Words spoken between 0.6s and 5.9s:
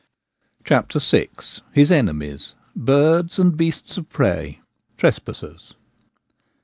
CHAPTER VI. HIS ENEMIES— BIRDS AND BEASTS OF PREY— TRESPASSERS.